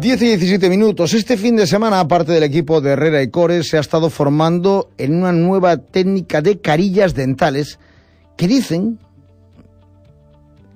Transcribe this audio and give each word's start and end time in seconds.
10 0.00 0.22
y 0.22 0.26
17 0.28 0.70
minutos. 0.70 1.12
Este 1.12 1.36
fin 1.36 1.56
de 1.56 1.66
semana, 1.66 2.00
aparte 2.00 2.32
del 2.32 2.42
equipo 2.42 2.80
de 2.80 2.92
Herrera 2.92 3.20
y 3.22 3.28
Cores, 3.28 3.68
se 3.68 3.76
ha 3.76 3.80
estado 3.80 4.08
formando 4.08 4.88
en 4.96 5.14
una 5.14 5.30
nueva 5.30 5.76
técnica 5.76 6.40
de 6.40 6.58
carillas 6.58 7.14
dentales 7.14 7.78
que 8.34 8.48
dicen 8.48 8.98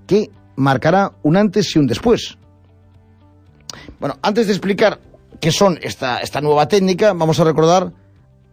que 0.06 0.28
marcará 0.56 1.12
un 1.22 1.38
antes 1.38 1.74
y 1.74 1.78
un 1.78 1.86
después. 1.86 2.36
Bueno, 3.98 4.18
antes 4.20 4.46
de 4.46 4.52
explicar 4.52 5.00
qué 5.40 5.50
son 5.50 5.78
esta, 5.80 6.18
esta 6.18 6.42
nueva 6.42 6.68
técnica, 6.68 7.14
vamos 7.14 7.40
a 7.40 7.44
recordar, 7.44 7.92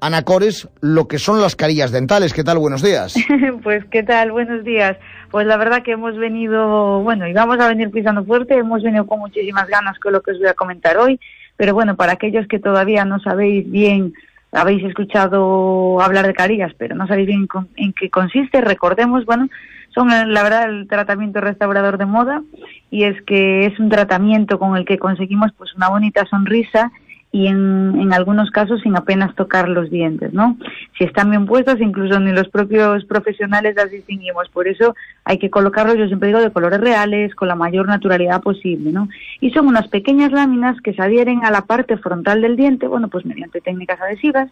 Ana 0.02 0.24
Cores, 0.24 0.68
lo 0.82 1.08
que 1.08 1.20
son 1.20 1.42
las 1.42 1.56
carillas 1.56 1.92
dentales. 1.92 2.34
¿Qué 2.34 2.44
tal? 2.44 2.58
Buenos 2.58 2.82
días. 2.82 3.14
pues, 3.64 3.86
¿qué 3.86 4.02
tal? 4.02 4.32
Buenos 4.32 4.64
días. 4.64 4.98
Pues 5.30 5.46
la 5.46 5.58
verdad 5.58 5.84
que 5.84 5.92
hemos 5.92 6.18
venido, 6.18 7.02
bueno, 7.04 7.28
y 7.28 7.34
vamos 7.34 7.60
a 7.60 7.68
venir 7.68 7.92
pisando 7.92 8.26
fuerte, 8.26 8.56
hemos 8.56 8.82
venido 8.82 9.06
con 9.06 9.20
muchísimas 9.20 9.68
ganas 9.68 10.00
con 10.00 10.14
lo 10.14 10.22
que 10.22 10.32
os 10.32 10.40
voy 10.40 10.48
a 10.48 10.56
comentar 10.56 10.98
hoy, 10.98 11.20
pero 11.56 11.76
bueno, 11.76 11.96
para 11.96 12.14
aquellos 12.14 12.48
que 12.48 12.58
todavía 12.58 13.06
no 13.06 13.20
sabéis 13.20 13.70
bien, 13.70 14.14
habéis 14.52 14.84
escuchado 14.84 16.02
hablar 16.02 16.26
de 16.26 16.34
carillas, 16.34 16.74
pero 16.80 16.96
no 16.96 17.06
sabéis 17.06 17.28
bien 17.28 17.48
en 17.76 17.94
qué 17.94 18.10
consiste, 18.10 18.60
recordemos, 18.60 19.24
bueno, 19.26 19.50
son 19.94 20.10
la 20.10 20.44
verdad 20.44 20.68
el 20.68 20.88
tratamiento 20.88 21.42
restaurador 21.42 22.00
de 22.00 22.06
moda 22.06 22.42
y 22.90 23.04
es 23.04 23.22
que 23.22 23.68
es 23.68 23.80
un 23.80 23.90
tratamiento 23.90 24.58
con 24.58 24.76
el 24.76 24.86
que 24.86 24.98
conseguimos 24.98 25.52
pues 25.58 25.76
una 25.76 25.90
bonita 25.90 26.26
sonrisa 26.26 26.92
y 27.34 27.48
en, 27.48 27.98
en, 27.98 28.14
algunos 28.14 28.52
casos 28.52 28.82
sin 28.82 28.98
apenas 28.98 29.34
tocar 29.36 29.70
los 29.70 29.90
dientes, 29.90 30.34
¿no? 30.34 30.58
Si 30.98 31.06
están 31.06 31.30
bien 31.30 31.46
puestos, 31.46 31.80
incluso 31.80 32.20
ni 32.20 32.34
los 32.34 32.50
propios 32.50 33.06
profesionales 33.06 33.76
las 33.78 33.90
distinguimos. 33.90 34.50
Por 34.50 34.68
eso 34.68 34.96
hay 35.24 35.38
que 35.40 35.50
colocarlos, 35.50 35.96
yo 35.98 36.08
siempre 36.08 36.28
digo, 36.28 36.42
de 36.42 36.52
colores 36.52 36.82
reales, 36.82 37.34
con 37.34 37.48
la 37.48 37.56
mayor 37.56 37.88
naturalidad 37.88 38.42
posible, 38.42 38.92
¿no? 38.92 39.08
Y 39.40 39.52
son 39.52 39.68
unas 39.68 39.88
pequeñas 39.88 40.34
láminas 40.34 40.82
que 40.82 40.94
se 40.94 41.02
adhieren 41.02 41.46
a 41.46 41.52
la 41.52 41.62
parte 41.62 41.96
frontal 41.96 42.42
del 42.42 42.58
diente, 42.58 42.88
bueno, 42.88 43.08
pues 43.08 43.26
mediante 43.26 43.62
técnicas 43.62 44.02
adhesivas, 44.02 44.50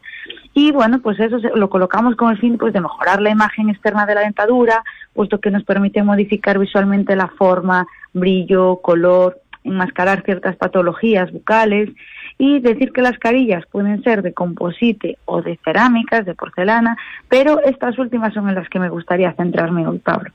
y 0.54 0.72
bueno, 0.72 1.00
pues 1.02 1.20
eso 1.20 1.38
lo 1.56 1.70
colocamos 1.70 2.16
con 2.16 2.32
el 2.32 2.38
fin 2.38 2.58
pues, 2.58 2.72
de 2.72 2.80
mejorar 2.80 3.22
la 3.22 3.30
imagen 3.30 3.70
externa 3.70 4.06
de 4.06 4.16
la 4.16 4.22
dentadura, 4.22 4.84
puesto 5.14 5.42
que 5.42 5.52
nos 5.52 5.66
permite 5.66 6.02
modificar 6.02 6.58
visualmente 6.58 7.18
la 7.18 7.28
forma, 7.28 7.88
brillo, 8.14 8.78
color, 8.78 9.42
enmascarar 9.66 10.24
ciertas 10.24 10.56
patologías 10.56 11.32
bucales 11.32 11.90
y 12.40 12.62
decir 12.62 12.92
que 12.94 13.02
las 13.02 13.20
carillas 13.20 13.66
pueden 13.70 14.02
ser 14.02 14.24
de 14.24 14.34
composite 14.34 15.18
o 15.26 15.42
de 15.42 15.60
cerámicas, 15.64 16.26
de 16.26 16.34
porcelana, 16.34 16.98
pero 17.28 17.62
estas 17.64 18.00
últimas 18.00 18.34
son 18.34 18.48
en 18.48 18.56
las 18.56 18.70
que 18.70 18.80
me 18.80 18.90
gustaría 18.90 19.34
centrarme 19.34 19.86
hoy, 19.86 20.00
Pablo. 20.00 20.32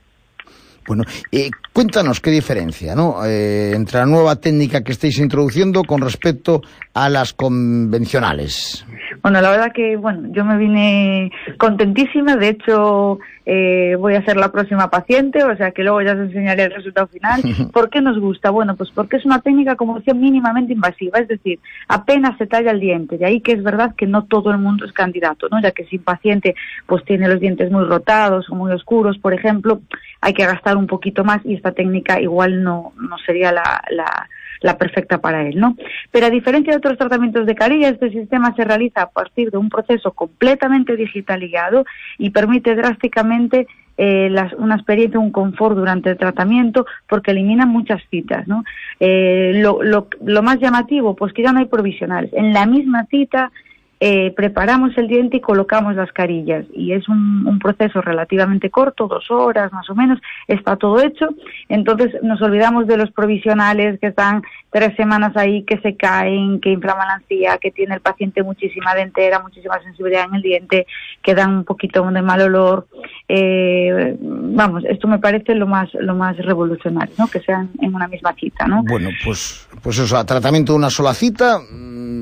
Bueno, 0.87 1.03
eh, 1.31 1.49
cuéntanos 1.73 2.19
qué 2.19 2.29
diferencia 2.29 2.93
¿no? 2.93 3.25
Eh, 3.25 3.71
entre 3.73 3.99
la 3.99 4.05
nueva 4.05 4.35
técnica 4.35 4.83
que 4.83 4.91
estáis 4.91 5.17
introduciendo 5.17 5.83
con 5.83 5.99
respecto 6.01 6.61
a 6.93 7.09
las 7.09 7.33
convencionales. 7.33 8.85
Bueno, 9.25 9.41
la 9.41 9.49
verdad 9.49 9.71
que, 9.73 9.95
bueno, 9.97 10.29
yo 10.33 10.45
me 10.45 10.55
vine 10.55 11.31
contentísima, 11.57 12.35
de 12.35 12.49
hecho 12.49 13.17
eh, 13.43 13.95
voy 13.97 14.13
a 14.13 14.23
ser 14.23 14.37
la 14.37 14.51
próxima 14.51 14.91
paciente, 14.91 15.43
o 15.43 15.57
sea 15.57 15.71
que 15.71 15.81
luego 15.81 15.99
ya 16.03 16.11
os 16.11 16.19
enseñaré 16.19 16.65
el 16.65 16.71
resultado 16.71 17.07
final. 17.07 17.41
¿Por 17.73 17.89
qué 17.89 18.01
nos 18.01 18.19
gusta? 18.19 18.51
Bueno, 18.51 18.75
pues 18.75 18.91
porque 18.93 19.17
es 19.17 19.25
una 19.25 19.41
técnica, 19.41 19.75
como 19.77 19.97
decía, 19.97 20.13
mínimamente 20.13 20.73
invasiva, 20.73 21.17
es 21.17 21.27
decir, 21.27 21.57
apenas 21.87 22.37
se 22.37 22.45
talla 22.45 22.69
el 22.69 22.79
diente, 22.79 23.17
de 23.17 23.25
ahí 23.25 23.41
que 23.41 23.53
es 23.53 23.63
verdad 23.63 23.95
que 23.95 24.05
no 24.05 24.25
todo 24.25 24.51
el 24.51 24.59
mundo 24.59 24.85
es 24.85 24.91
candidato, 24.91 25.47
¿no? 25.49 25.59
Ya 25.59 25.71
que 25.71 25.85
si 25.85 25.97
un 25.97 26.03
paciente 26.03 26.53
pues 26.85 27.03
tiene 27.03 27.27
los 27.27 27.39
dientes 27.39 27.71
muy 27.71 27.83
rotados 27.83 28.47
o 28.51 28.53
muy 28.53 28.71
oscuros, 28.73 29.17
por 29.17 29.33
ejemplo, 29.33 29.81
hay 30.21 30.33
que 30.33 30.45
gastar 30.45 30.77
un 30.77 30.85
poquito 30.85 31.23
más 31.23 31.43
y 31.45 31.55
esta 31.55 31.71
técnica 31.71 32.21
igual 32.21 32.61
no, 32.61 32.93
no 32.95 33.17
sería 33.25 33.51
la, 33.51 33.83
la 33.89 34.29
la 34.61 34.77
perfecta 34.77 35.19
para 35.19 35.47
él, 35.47 35.59
¿no? 35.59 35.75
Pero 36.11 36.27
a 36.27 36.29
diferencia 36.29 36.71
de 36.71 36.77
otros 36.77 36.97
tratamientos 36.97 37.45
de 37.45 37.55
carilla, 37.55 37.89
este 37.89 38.11
sistema 38.11 38.53
se 38.55 38.63
realiza 38.63 39.03
a 39.03 39.09
partir 39.09 39.51
de 39.51 39.57
un 39.57 39.69
proceso 39.69 40.11
completamente 40.11 40.95
digitalizado 40.95 41.85
y 42.17 42.29
permite 42.29 42.75
drásticamente 42.75 43.67
eh, 43.97 44.33
una 44.57 44.75
experiencia, 44.75 45.19
un 45.19 45.31
confort 45.31 45.77
durante 45.77 46.09
el 46.09 46.17
tratamiento 46.17 46.85
porque 47.07 47.31
elimina 47.31 47.65
muchas 47.65 48.01
citas, 48.09 48.47
¿no? 48.47 48.63
Eh, 48.99 49.53
lo, 49.55 49.81
lo, 49.83 50.07
lo 50.23 50.43
más 50.43 50.59
llamativo, 50.59 51.15
pues 51.15 51.33
que 51.33 51.43
ya 51.43 51.53
no 51.53 51.59
hay 51.59 51.65
provisionales. 51.65 52.31
En 52.33 52.53
la 52.53 52.65
misma 52.65 53.05
cita 53.05 53.51
eh, 53.99 54.33
preparamos 54.35 54.97
el 54.97 55.07
diente 55.07 55.37
y 55.37 55.41
colocamos 55.41 55.95
las 55.95 56.11
carillas. 56.11 56.65
Y 56.73 56.93
es 56.93 57.07
un, 57.07 57.47
un, 57.47 57.59
proceso 57.59 58.01
relativamente 58.01 58.69
corto, 58.69 59.07
dos 59.07 59.31
horas 59.31 59.71
más 59.71 59.89
o 59.89 59.95
menos, 59.95 60.19
está 60.47 60.75
todo 60.75 61.01
hecho. 61.01 61.29
Entonces 61.69 62.11
nos 62.21 62.41
olvidamos 62.41 62.87
de 62.87 62.97
los 62.97 63.11
provisionales 63.11 63.99
que 63.99 64.07
están 64.07 64.43
tres 64.75 64.93
semanas 64.97 65.37
ahí, 65.37 65.63
que 65.63 65.77
se 65.77 65.95
caen, 65.95 66.59
que 66.59 66.69
inflaman 66.69 67.07
la 67.07 67.15
encía, 67.15 67.57
que 67.59 67.71
tiene 67.71 67.95
el 67.95 68.01
paciente 68.01 68.43
muchísima 68.43 68.93
dentera, 68.93 69.39
muchísima 69.39 69.81
sensibilidad 69.81 70.25
en 70.27 70.35
el 70.35 70.41
diente, 70.41 70.85
que 71.23 71.33
dan 71.33 71.59
un 71.59 71.63
poquito 71.63 72.05
de 72.11 72.21
mal 72.21 72.41
olor. 72.41 72.85
Eh, 73.29 74.17
vamos, 74.19 74.83
esto 74.89 75.07
me 75.07 75.19
parece 75.19 75.55
lo 75.55 75.65
más, 75.65 75.89
lo 75.93 76.13
más 76.13 76.35
revolucionario, 76.37 77.15
¿no? 77.17 77.27
Que 77.27 77.39
sean 77.39 77.69
en 77.81 77.95
una 77.95 78.09
misma 78.09 78.33
cita, 78.33 78.67
¿no? 78.67 78.83
Bueno, 78.83 79.11
pues, 79.23 79.69
pues 79.81 79.97
eso, 79.97 80.25
tratamiento 80.25 80.73
de 80.73 80.79
una 80.79 80.89
sola 80.89 81.13
cita, 81.13 81.57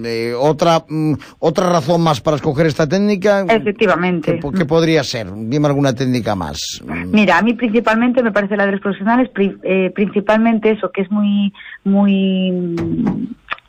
eh, 0.06 0.34
otra, 0.34 0.84
mm, 0.88 1.14
otra 1.40 1.70
razón 1.70 2.02
más 2.02 2.22
para 2.22 2.38
escoger 2.38 2.66
esta 2.66 2.88
técnica? 2.88 3.46
Efectivamente. 3.50 4.40
¿Qué, 4.56 4.66
podría 4.66 5.04
ser? 5.04 5.28
Dime 5.34 5.68
alguna 5.68 5.94
técnica 5.94 6.36
más. 6.36 6.82
Mira, 7.12 7.38
a 7.38 7.42
mí 7.42 7.54
principalmente 7.54 8.24
me 8.24 8.32
parece 8.32 8.58
la 8.58 8.66
de 8.66 8.74
los 8.74 8.82
profesionales, 8.82 9.30
eh, 9.64 9.92
principalmente 9.94 10.72
eso, 10.72 10.92
que 10.92 11.02
es 11.02 11.12
muy, 11.12 11.54
muy 11.84 12.52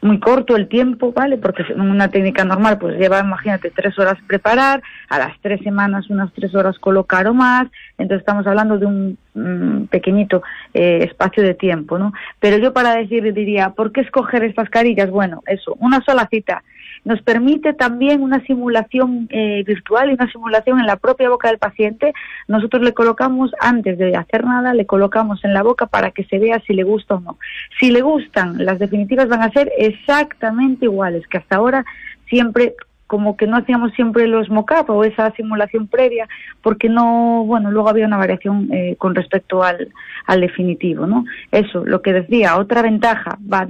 muy 0.05 0.21
corto 0.21 0.55
el 0.55 0.69
tiempo, 0.69 1.13
¿vale? 1.13 1.39
Porque 1.39 1.65
una 1.75 2.09
técnica 2.09 2.45
normal 2.45 2.77
pues 2.79 2.99
lleva, 2.99 3.21
imagínate, 3.21 3.71
tres 3.71 3.99
horas 3.99 4.19
preparar, 4.27 4.83
a 5.09 5.19
las 5.19 5.41
tres 5.41 5.63
semanas 5.63 6.11
unas 6.11 6.31
tres 6.35 6.55
horas 6.55 6.79
colocar 6.79 7.27
o 7.27 7.33
más, 7.33 7.69
entonces 7.97 8.21
estamos 8.21 8.47
hablando 8.47 8.77
de 8.79 8.85
un 8.85 9.19
mm, 9.35 9.85
pequeñito 9.85 10.43
eh, 10.73 11.01
espacio 11.03 11.43
de 11.43 11.55
tiempo, 11.55 11.99
¿no? 11.99 12.13
Pero 12.41 12.59
yo 12.59 12.73
para 12.73 12.95
decir 12.95 13.33
diría, 13.33 13.71
¿por 13.71 13.93
qué 13.93 14.01
escoger 14.01 14.45
estas 14.45 14.71
carillas? 14.71 15.11
Bueno, 15.11 15.43
eso, 15.47 15.77
una 15.79 16.01
sola 16.03 16.27
cita 16.31 16.63
nos 17.05 17.21
permite 17.21 17.75
también 17.75 18.23
una 18.23 18.43
simulación 18.47 19.29
eh, 19.31 19.63
virtual 19.67 20.11
y 20.11 20.15
una 20.15 20.31
simulación 20.31 20.81
en 20.81 20.87
la 20.87 20.97
propia 20.97 21.29
boca 21.29 21.49
del 21.49 21.59
paciente. 21.59 22.15
Nosotros 22.49 22.83
le 22.83 22.95
colocamos, 22.95 23.53
antes 23.61 23.99
de 23.99 24.17
hacer 24.17 24.45
nada, 24.45 24.73
le 24.73 24.87
colocamos 24.87 25.45
en 25.45 25.53
la 25.53 25.63
boca 25.63 25.87
para 25.87 26.13
que 26.13 26.25
se 26.25 26.39
vea 26.39 26.63
si 26.67 26.73
le 26.73 26.83
gusta 26.83 27.17
o 27.17 27.21
no. 27.21 27.39
Si 27.79 27.91
le 27.91 28.01
gustan, 28.01 28.65
las 28.65 28.79
definitivas 28.79 29.29
van 29.29 29.43
a 29.43 29.53
ser 29.53 29.71
exactamente 29.79 30.87
iguales, 30.87 31.27
que 31.29 31.39
hasta 31.39 31.57
ahora 31.57 31.85
siempre 32.27 32.75
como 33.07 33.37
que 33.37 33.47
no 33.47 33.57
hacíamos 33.57 33.93
siempre 33.93 34.27
los 34.27 34.49
mock-up 34.49 34.91
o 34.91 35.05
esa 35.05 35.31
simulación 35.33 35.89
previa, 35.89 36.29
porque 36.63 36.89
no, 36.89 37.45
bueno, 37.47 37.71
luego 37.71 37.89
había 37.89 38.07
una 38.07 38.17
variación 38.17 38.69
eh, 38.73 38.97
con 38.99 39.15
respecto 39.15 39.63
al, 39.63 39.93
al 40.27 40.41
definitivo, 40.41 41.07
¿no? 41.07 41.25
Eso, 41.51 41.85
lo 41.85 42.03
que 42.03 42.13
decía, 42.13 42.57
otra 42.57 42.83
ventaja, 42.83 43.39
va, 43.53 43.67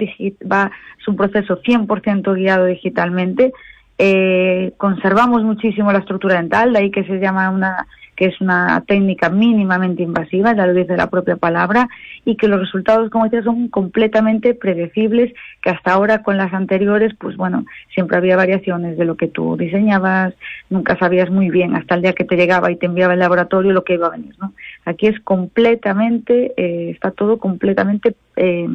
va 0.50 0.71
es 0.99 1.09
un 1.09 1.17
proceso 1.17 1.61
100% 1.62 2.34
guiado 2.34 2.67
digitalmente, 2.67 3.53
eh, 3.99 4.72
conservamos 4.77 5.43
muchísimo 5.43 5.93
la 5.93 6.01
estructura 6.01 6.37
dental, 6.37 6.72
de 6.72 6.78
ahí 6.78 6.91
que 6.91 7.05
se 7.05 7.19
llama 7.19 7.51
una 7.51 7.87
que 8.16 8.26
es 8.26 8.41
una 8.41 8.82
técnica 8.86 9.28
mínimamente 9.28 10.02
invasiva, 10.02 10.54
ya 10.54 10.66
lo 10.66 10.75
dice 10.75 10.97
la 10.97 11.10
propia 11.10 11.36
palabra, 11.36 11.88
y 12.25 12.36
que 12.36 12.48
los 12.48 12.60
resultados, 12.60 13.10
como 13.10 13.25
decía, 13.25 13.42
son 13.42 13.69
completamente 13.69 14.54
predecibles, 14.54 15.32
que 15.62 15.70
hasta 15.70 15.92
ahora 15.92 16.22
con 16.22 16.36
las 16.36 16.53
anteriores, 16.53 17.14
pues 17.19 17.36
bueno, 17.36 17.64
siempre 17.92 18.16
había 18.16 18.36
variaciones 18.36 18.97
de 18.97 19.04
lo 19.04 19.16
que 19.16 19.28
tú 19.28 19.56
diseñabas, 19.56 20.34
nunca 20.70 20.97
sabías 20.98 21.30
muy 21.30 21.50
bien 21.50 21.74
hasta 21.74 21.94
el 21.94 22.03
día 22.03 22.12
que 22.12 22.24
te 22.24 22.36
llegaba 22.36 22.70
y 22.70 22.76
te 22.76 22.86
enviaba 22.86 23.14
el 23.14 23.20
laboratorio 23.20 23.72
lo 23.72 23.84
que 23.84 23.94
iba 23.94 24.06
a 24.06 24.10
venir, 24.10 24.34
¿no? 24.41 24.53
Aquí 24.84 25.06
es 25.06 25.19
completamente, 25.20 26.53
eh, 26.56 26.91
está 26.91 27.10
todo 27.10 27.38
completamente 27.38 28.14
eh, 28.36 28.69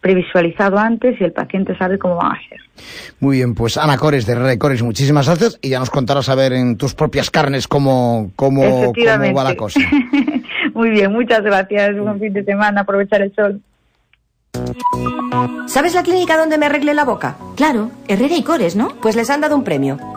previsualizado 0.00 0.78
antes 0.78 1.20
y 1.20 1.24
el 1.24 1.32
paciente 1.32 1.76
sabe 1.76 1.98
cómo 1.98 2.16
va 2.16 2.32
a 2.32 2.48
ser. 2.48 2.58
Muy 3.20 3.38
bien, 3.38 3.54
pues 3.54 3.76
Ana 3.76 3.98
Cores 3.98 4.26
de 4.26 4.32
Herrera 4.32 4.58
Cores, 4.58 4.82
muchísimas 4.82 5.26
gracias 5.26 5.58
y 5.60 5.70
ya 5.70 5.78
nos 5.78 5.90
contarás 5.90 6.28
a 6.28 6.34
ver 6.34 6.52
en 6.52 6.76
tus 6.76 6.94
propias 6.94 7.30
carnes 7.30 7.68
cómo, 7.68 8.30
cómo, 8.36 8.92
cómo 8.94 9.34
va 9.34 9.44
la 9.44 9.56
cosa. 9.56 9.80
Muy 10.74 10.90
bien, 10.90 11.12
muchas 11.12 11.42
gracias. 11.42 11.98
Buen 11.98 12.18
fin 12.18 12.32
de 12.32 12.44
semana, 12.44 12.82
aprovechar 12.82 13.22
el 13.22 13.34
sol. 13.34 13.60
¿Sabes 15.66 15.94
la 15.94 16.02
clínica 16.02 16.36
donde 16.36 16.58
me 16.58 16.66
arreglé 16.66 16.94
la 16.94 17.04
boca? 17.04 17.36
Claro, 17.56 17.90
Herrera 18.08 18.36
y 18.36 18.42
Cores, 18.42 18.76
¿no? 18.76 18.88
Pues 19.00 19.16
les 19.16 19.30
han 19.30 19.40
dado 19.40 19.56
un 19.56 19.64
premio. 19.64 19.98